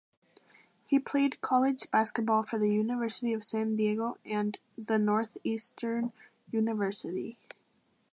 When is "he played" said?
0.87-1.41